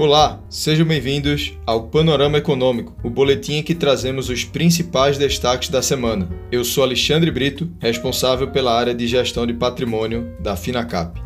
Olá, 0.00 0.40
sejam 0.48 0.86
bem-vindos 0.86 1.52
ao 1.66 1.88
Panorama 1.88 2.38
Econômico, 2.38 2.96
o 3.04 3.10
boletim 3.10 3.56
em 3.56 3.62
que 3.62 3.74
trazemos 3.74 4.30
os 4.30 4.46
principais 4.46 5.18
destaques 5.18 5.68
da 5.68 5.82
semana. 5.82 6.26
Eu 6.50 6.64
sou 6.64 6.82
Alexandre 6.82 7.30
Brito, 7.30 7.70
responsável 7.78 8.50
pela 8.50 8.74
área 8.74 8.94
de 8.94 9.06
gestão 9.06 9.46
de 9.46 9.52
patrimônio 9.52 10.34
da 10.40 10.56
Finacap. 10.56 11.20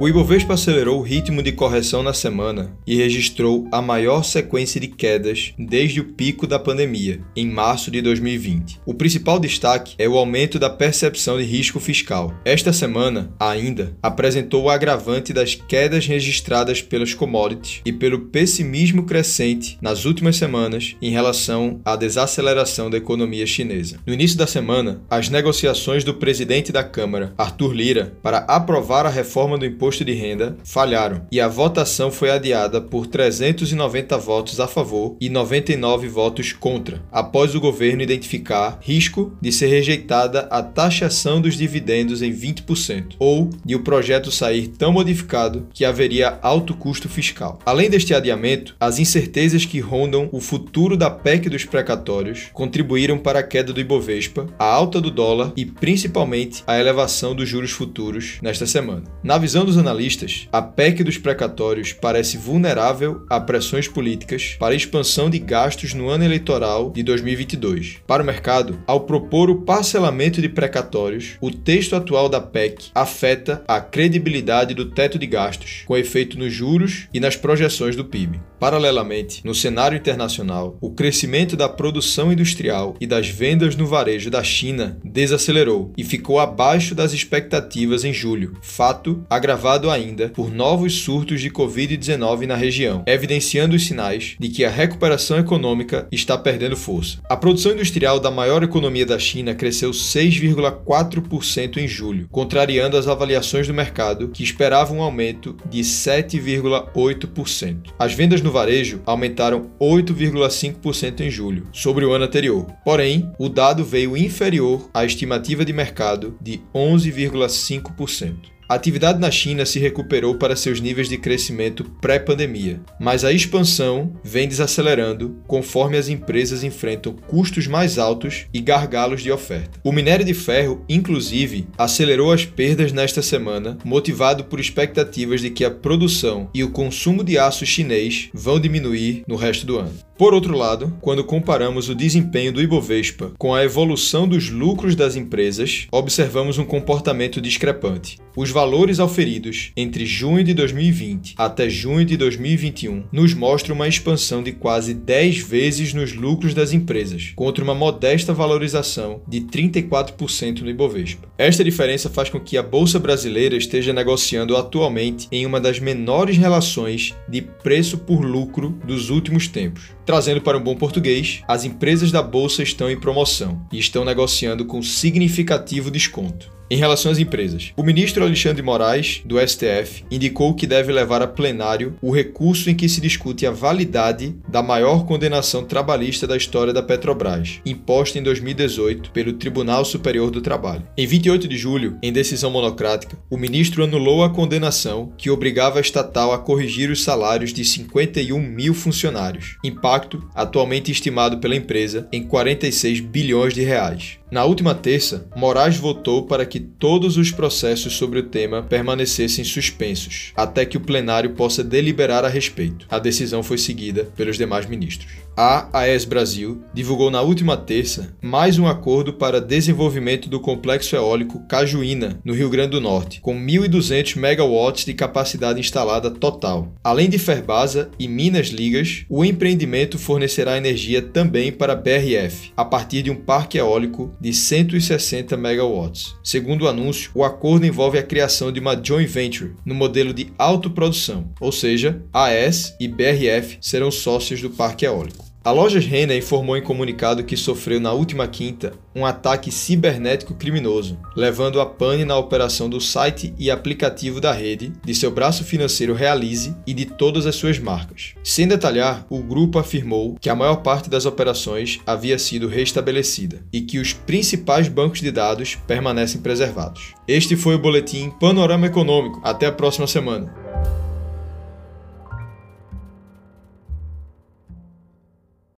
O 0.00 0.08
Ibovespa 0.08 0.54
acelerou 0.54 0.98
o 0.98 1.02
ritmo 1.02 1.42
de 1.42 1.52
correção 1.52 2.02
na 2.02 2.14
semana 2.14 2.74
e 2.86 2.96
registrou 2.96 3.68
a 3.70 3.82
maior 3.82 4.22
sequência 4.22 4.80
de 4.80 4.88
quedas 4.88 5.52
desde 5.58 6.00
o 6.00 6.04
pico 6.06 6.46
da 6.46 6.58
pandemia, 6.58 7.20
em 7.36 7.46
março 7.46 7.90
de 7.90 8.00
2020. 8.00 8.80
O 8.86 8.94
principal 8.94 9.38
destaque 9.38 9.94
é 9.98 10.08
o 10.08 10.16
aumento 10.16 10.58
da 10.58 10.70
percepção 10.70 11.36
de 11.36 11.44
risco 11.44 11.78
fiscal. 11.78 12.32
Esta 12.46 12.72
semana, 12.72 13.30
ainda, 13.38 13.94
apresentou 14.02 14.62
o 14.62 14.70
agravante 14.70 15.34
das 15.34 15.54
quedas 15.54 16.06
registradas 16.06 16.80
pelas 16.80 17.12
commodities 17.12 17.82
e 17.84 17.92
pelo 17.92 18.20
pessimismo 18.20 19.02
crescente 19.02 19.76
nas 19.82 20.06
últimas 20.06 20.36
semanas 20.36 20.96
em 21.02 21.10
relação 21.10 21.78
à 21.84 21.94
desaceleração 21.94 22.88
da 22.88 22.96
economia 22.96 23.46
chinesa. 23.46 24.00
No 24.06 24.14
início 24.14 24.38
da 24.38 24.46
semana, 24.46 25.02
as 25.10 25.28
negociações 25.28 26.04
do 26.04 26.14
presidente 26.14 26.72
da 26.72 26.82
Câmara, 26.82 27.34
Arthur 27.36 27.74
Lira, 27.74 28.16
para 28.22 28.38
aprovar 28.38 29.04
a 29.04 29.10
reforma 29.10 29.58
do 29.58 29.66
imposto 29.66 29.89
imposto 29.90 30.04
de 30.04 30.12
renda 30.12 30.56
falharam 30.62 31.26
e 31.32 31.40
a 31.40 31.48
votação 31.48 32.12
foi 32.12 32.30
adiada 32.30 32.80
por 32.80 33.08
390 33.08 34.16
votos 34.18 34.60
a 34.60 34.68
favor 34.68 35.16
e 35.20 35.28
99 35.28 36.06
votos 36.06 36.52
contra, 36.52 37.02
após 37.10 37.56
o 37.56 37.60
governo 37.60 38.02
identificar 38.02 38.78
risco 38.80 39.36
de 39.40 39.50
ser 39.50 39.66
rejeitada 39.66 40.42
a 40.50 40.62
taxação 40.62 41.40
dos 41.40 41.56
dividendos 41.56 42.22
em 42.22 42.32
20% 42.32 43.16
ou 43.18 43.50
de 43.64 43.74
o 43.74 43.80
projeto 43.80 44.30
sair 44.30 44.68
tão 44.68 44.92
modificado 44.92 45.66
que 45.74 45.84
haveria 45.84 46.38
alto 46.40 46.74
custo 46.74 47.08
fiscal. 47.08 47.58
Além 47.66 47.90
deste 47.90 48.14
adiamento, 48.14 48.76
as 48.78 49.00
incertezas 49.00 49.64
que 49.64 49.80
rondam 49.80 50.28
o 50.30 50.40
futuro 50.40 50.96
da 50.96 51.10
PEC 51.10 51.48
dos 51.48 51.64
precatórios 51.64 52.48
contribuíram 52.52 53.18
para 53.18 53.40
a 53.40 53.42
queda 53.42 53.72
do 53.72 53.80
Ibovespa, 53.80 54.46
a 54.56 54.64
alta 54.64 55.00
do 55.00 55.10
dólar 55.10 55.52
e 55.56 55.64
principalmente 55.64 56.62
a 56.64 56.78
elevação 56.78 57.34
dos 57.34 57.48
juros 57.48 57.72
futuros 57.72 58.38
nesta 58.40 58.66
semana. 58.66 59.04
Na 59.22 59.36
visão 59.36 59.64
dos 59.64 59.79
analistas, 59.80 60.46
a 60.52 60.62
PEC 60.62 61.02
dos 61.02 61.18
precatórios 61.18 61.92
parece 61.92 62.36
vulnerável 62.36 63.24
a 63.28 63.40
pressões 63.40 63.88
políticas 63.88 64.56
para 64.58 64.74
expansão 64.74 65.28
de 65.30 65.38
gastos 65.38 65.94
no 65.94 66.08
ano 66.08 66.24
eleitoral 66.24 66.90
de 66.90 67.02
2022. 67.02 67.96
Para 68.06 68.22
o 68.22 68.26
mercado, 68.26 68.78
ao 68.86 69.00
propor 69.00 69.50
o 69.50 69.62
parcelamento 69.62 70.40
de 70.40 70.48
precatórios, 70.48 71.36
o 71.40 71.50
texto 71.50 71.96
atual 71.96 72.28
da 72.28 72.40
PEC 72.40 72.90
afeta 72.94 73.64
a 73.66 73.80
credibilidade 73.80 74.74
do 74.74 74.84
teto 74.90 75.18
de 75.18 75.26
gastos, 75.26 75.82
com 75.86 75.96
efeito 75.96 76.38
nos 76.38 76.52
juros 76.52 77.08
e 77.12 77.20
nas 77.20 77.36
projeções 77.36 77.96
do 77.96 78.04
PIB. 78.04 78.40
Paralelamente, 78.58 79.40
no 79.44 79.54
cenário 79.54 79.96
internacional, 79.96 80.76
o 80.80 80.90
crescimento 80.90 81.56
da 81.56 81.68
produção 81.68 82.30
industrial 82.30 82.94
e 83.00 83.06
das 83.06 83.28
vendas 83.28 83.74
no 83.74 83.86
varejo 83.86 84.30
da 84.30 84.44
China 84.44 84.98
desacelerou 85.02 85.92
e 85.96 86.04
ficou 86.04 86.38
abaixo 86.38 86.94
das 86.94 87.14
expectativas 87.14 88.04
em 88.04 88.12
julho, 88.12 88.56
fato 88.60 89.24
agravado 89.30 89.59
agravado 89.60 89.90
ainda 89.90 90.30
por 90.30 90.50
novos 90.50 91.02
surtos 91.02 91.42
de 91.42 91.50
Covid-19 91.50 92.46
na 92.46 92.56
região, 92.56 93.04
evidenciando 93.06 93.76
os 93.76 93.86
sinais 93.86 94.34
de 94.38 94.48
que 94.48 94.64
a 94.64 94.70
recuperação 94.70 95.38
econômica 95.38 96.08
está 96.10 96.38
perdendo 96.38 96.78
força. 96.78 97.18
A 97.28 97.36
produção 97.36 97.72
industrial 97.72 98.18
da 98.18 98.30
maior 98.30 98.62
economia 98.62 99.04
da 99.04 99.18
China 99.18 99.54
cresceu 99.54 99.90
6,4% 99.90 101.76
em 101.76 101.86
julho, 101.86 102.26
contrariando 102.30 102.96
as 102.96 103.06
avaliações 103.06 103.66
do 103.66 103.74
mercado, 103.74 104.30
que 104.30 104.42
esperavam 104.42 104.96
um 104.98 105.02
aumento 105.02 105.54
de 105.68 105.80
7,8%. 105.80 107.90
As 107.98 108.14
vendas 108.14 108.40
no 108.40 108.50
varejo 108.50 109.02
aumentaram 109.04 109.70
8,5% 109.78 111.20
em 111.20 111.30
julho, 111.30 111.66
sobre 111.70 112.06
o 112.06 112.12
ano 112.12 112.24
anterior. 112.24 112.64
Porém, 112.82 113.30
o 113.38 113.50
dado 113.50 113.84
veio 113.84 114.16
inferior 114.16 114.88
à 114.94 115.04
estimativa 115.04 115.66
de 115.66 115.74
mercado 115.74 116.38
de 116.40 116.62
11,5%. 116.74 118.59
A 118.70 118.74
atividade 118.74 119.18
na 119.18 119.32
China 119.32 119.66
se 119.66 119.80
recuperou 119.80 120.36
para 120.36 120.54
seus 120.54 120.80
níveis 120.80 121.08
de 121.08 121.18
crescimento 121.18 121.82
pré-pandemia, 122.00 122.80
mas 123.00 123.24
a 123.24 123.32
expansão 123.32 124.12
vem 124.22 124.46
desacelerando 124.46 125.42
conforme 125.48 125.96
as 125.96 126.08
empresas 126.08 126.62
enfrentam 126.62 127.16
custos 127.26 127.66
mais 127.66 127.98
altos 127.98 128.46
e 128.54 128.60
gargalos 128.60 129.24
de 129.24 129.32
oferta. 129.32 129.80
O 129.82 129.90
minério 129.90 130.24
de 130.24 130.34
ferro, 130.34 130.84
inclusive, 130.88 131.66
acelerou 131.76 132.30
as 132.30 132.44
perdas 132.44 132.92
nesta 132.92 133.22
semana, 133.22 133.76
motivado 133.84 134.44
por 134.44 134.60
expectativas 134.60 135.40
de 135.40 135.50
que 135.50 135.64
a 135.64 135.70
produção 135.72 136.48
e 136.54 136.62
o 136.62 136.70
consumo 136.70 137.24
de 137.24 137.36
aço 137.36 137.66
chinês 137.66 138.28
vão 138.32 138.60
diminuir 138.60 139.24
no 139.26 139.34
resto 139.34 139.66
do 139.66 139.78
ano. 139.80 139.98
Por 140.20 140.34
outro 140.34 140.54
lado, 140.54 140.94
quando 141.00 141.24
comparamos 141.24 141.88
o 141.88 141.94
desempenho 141.94 142.52
do 142.52 142.60
Ibovespa 142.60 143.32
com 143.38 143.54
a 143.54 143.64
evolução 143.64 144.28
dos 144.28 144.50
lucros 144.50 144.94
das 144.94 145.16
empresas, 145.16 145.86
observamos 145.90 146.58
um 146.58 146.64
comportamento 146.66 147.40
discrepante. 147.40 148.18
Os 148.36 148.50
valores 148.50 149.00
auferidos 149.00 149.72
entre 149.76 150.06
junho 150.06 150.44
de 150.44 150.54
2020 150.54 151.34
até 151.36 151.68
junho 151.68 152.04
de 152.04 152.16
2021 152.16 153.04
nos 153.10 153.34
mostram 153.34 153.74
uma 153.74 153.88
expansão 153.88 154.42
de 154.42 154.52
quase 154.52 154.94
10 154.94 155.38
vezes 155.38 155.92
nos 155.92 156.14
lucros 156.14 156.54
das 156.54 156.72
empresas, 156.72 157.32
contra 157.34 157.64
uma 157.64 157.74
modesta 157.74 158.32
valorização 158.32 159.20
de 159.26 159.40
34% 159.40 160.60
no 160.60 160.70
Ibovespa. 160.70 161.28
Esta 161.36 161.64
diferença 161.64 162.08
faz 162.08 162.28
com 162.28 162.38
que 162.38 162.56
a 162.56 162.62
bolsa 162.62 163.00
brasileira 163.00 163.56
esteja 163.56 163.92
negociando 163.92 164.56
atualmente 164.56 165.26
em 165.32 165.44
uma 165.44 165.60
das 165.60 165.80
menores 165.80 166.36
relações 166.36 167.14
de 167.28 167.42
preço 167.42 167.98
por 167.98 168.20
lucro 168.24 168.78
dos 168.84 169.10
últimos 169.10 169.48
tempos. 169.48 169.90
Trazendo 170.06 170.40
para 170.40 170.56
um 170.56 170.62
bom 170.62 170.76
português, 170.76 171.42
as 171.48 171.64
empresas 171.64 172.12
da 172.12 172.22
bolsa 172.22 172.62
estão 172.62 172.88
em 172.90 172.98
promoção 172.98 173.60
e 173.72 173.78
estão 173.78 174.04
negociando 174.04 174.64
com 174.64 174.82
significativo 174.82 175.90
desconto. 175.90 176.59
Em 176.72 176.76
relação 176.76 177.10
às 177.10 177.18
empresas, 177.18 177.72
o 177.76 177.82
ministro 177.82 178.22
Alexandre 178.22 178.62
Moraes, 178.62 179.22
do 179.24 179.40
STF, 179.40 180.04
indicou 180.08 180.54
que 180.54 180.68
deve 180.68 180.92
levar 180.92 181.20
a 181.20 181.26
plenário 181.26 181.96
o 182.00 182.12
recurso 182.12 182.70
em 182.70 182.76
que 182.76 182.88
se 182.88 183.00
discute 183.00 183.44
a 183.44 183.50
validade 183.50 184.36
da 184.48 184.62
maior 184.62 185.04
condenação 185.04 185.64
trabalhista 185.64 186.28
da 186.28 186.36
história 186.36 186.72
da 186.72 186.80
Petrobras, 186.80 187.60
imposta 187.66 188.20
em 188.20 188.22
2018 188.22 189.10
pelo 189.10 189.32
Tribunal 189.32 189.84
Superior 189.84 190.30
do 190.30 190.40
Trabalho. 190.40 190.86
Em 190.96 191.08
28 191.08 191.48
de 191.48 191.58
julho, 191.58 191.98
em 192.00 192.12
decisão 192.12 192.52
monocrática, 192.52 193.18
o 193.28 193.36
ministro 193.36 193.82
anulou 193.82 194.22
a 194.22 194.30
condenação 194.30 195.12
que 195.18 195.28
obrigava 195.28 195.78
a 195.78 195.82
estatal 195.82 196.32
a 196.32 196.38
corrigir 196.38 196.88
os 196.88 197.02
salários 197.02 197.52
de 197.52 197.64
51 197.64 198.38
mil 198.38 198.74
funcionários, 198.74 199.56
impacto 199.64 200.24
atualmente 200.36 200.92
estimado 200.92 201.38
pela 201.38 201.56
empresa 201.56 202.06
em 202.12 202.22
46 202.22 203.00
bilhões 203.00 203.54
de 203.54 203.62
reais. 203.62 204.20
Na 204.30 204.44
última 204.44 204.76
terça, 204.76 205.26
Moraes 205.34 205.76
votou 205.76 206.24
para 206.24 206.46
que 206.60 206.66
todos 206.78 207.16
os 207.16 207.30
processos 207.30 207.94
sobre 207.94 208.18
o 208.18 208.24
tema 208.24 208.62
permanecessem 208.62 209.42
suspensos, 209.42 210.32
até 210.36 210.66
que 210.66 210.76
o 210.76 210.80
plenário 210.80 211.30
possa 211.30 211.64
deliberar 211.64 212.22
a 212.22 212.28
respeito. 212.28 212.86
A 212.90 212.98
decisão 212.98 213.42
foi 213.42 213.56
seguida 213.56 214.04
pelos 214.14 214.36
demais 214.36 214.66
ministros. 214.66 215.10
A 215.42 215.70
AES 215.72 216.04
Brasil 216.04 216.62
divulgou 216.74 217.10
na 217.10 217.22
última 217.22 217.56
terça 217.56 218.14
mais 218.20 218.58
um 218.58 218.66
acordo 218.66 219.14
para 219.14 219.40
desenvolvimento 219.40 220.28
do 220.28 220.38
complexo 220.38 220.94
eólico 220.94 221.42
Cajuína, 221.48 222.20
no 222.22 222.34
Rio 222.34 222.50
Grande 222.50 222.72
do 222.72 222.80
Norte, 222.82 223.22
com 223.22 223.34
1.200 223.34 224.16
megawatts 224.18 224.84
de 224.84 224.92
capacidade 224.92 225.58
instalada 225.58 226.10
total. 226.10 226.74
Além 226.84 227.08
de 227.08 227.18
Ferbasa 227.18 227.90
e 227.98 228.06
Minas 228.06 228.48
Ligas, 228.48 229.06
o 229.08 229.24
empreendimento 229.24 229.98
fornecerá 229.98 230.58
energia 230.58 231.00
também 231.00 231.50
para 231.50 231.72
a 231.72 231.76
BRF, 231.76 232.52
a 232.54 232.62
partir 232.62 233.00
de 233.00 233.10
um 233.10 233.16
parque 233.16 233.56
eólico 233.56 234.14
de 234.20 234.34
160 234.34 235.38
megawatts. 235.38 236.16
Segundo 236.22 236.66
o 236.66 236.68
anúncio, 236.68 237.12
o 237.14 237.24
acordo 237.24 237.64
envolve 237.64 237.96
a 237.96 238.02
criação 238.02 238.52
de 238.52 238.60
uma 238.60 238.78
joint 238.78 239.08
venture 239.08 239.54
no 239.64 239.74
modelo 239.74 240.12
de 240.12 240.30
autoprodução, 240.36 241.30
ou 241.40 241.50
seja, 241.50 242.02
AES 242.12 242.76
e 242.78 242.86
BRF 242.86 243.56
serão 243.58 243.90
sócios 243.90 244.42
do 244.42 244.50
parque 244.50 244.84
eólico. 244.84 245.29
A 245.42 245.52
loja 245.52 245.80
Renner 245.80 246.18
informou 246.18 246.54
em 246.54 246.62
comunicado 246.62 247.24
que 247.24 247.34
sofreu 247.34 247.80
na 247.80 247.94
última 247.94 248.28
quinta 248.28 248.74
um 248.94 249.06
ataque 249.06 249.50
cibernético 249.50 250.34
criminoso, 250.34 250.98
levando 251.16 251.62
a 251.62 251.64
pane 251.64 252.04
na 252.04 252.14
operação 252.18 252.68
do 252.68 252.78
site 252.78 253.32
e 253.38 253.50
aplicativo 253.50 254.20
da 254.20 254.32
rede, 254.32 254.70
de 254.84 254.94
seu 254.94 255.10
braço 255.10 255.42
financeiro 255.42 255.94
Realize 255.94 256.54
e 256.66 256.74
de 256.74 256.84
todas 256.84 257.24
as 257.24 257.36
suas 257.36 257.58
marcas. 257.58 258.12
Sem 258.22 258.46
detalhar, 258.46 259.06
o 259.08 259.22
grupo 259.22 259.58
afirmou 259.58 260.14
que 260.20 260.28
a 260.28 260.34
maior 260.34 260.56
parte 260.56 260.90
das 260.90 261.06
operações 261.06 261.80
havia 261.86 262.18
sido 262.18 262.46
restabelecida 262.46 263.42
e 263.50 263.62
que 263.62 263.78
os 263.78 263.94
principais 263.94 264.68
bancos 264.68 265.00
de 265.00 265.10
dados 265.10 265.54
permanecem 265.66 266.20
preservados. 266.20 266.92
Este 267.08 267.34
foi 267.34 267.54
o 267.54 267.58
boletim 267.58 268.10
Panorama 268.20 268.66
Econômico. 268.66 269.22
Até 269.24 269.46
a 269.46 269.52
próxima 269.52 269.86
semana. 269.86 270.49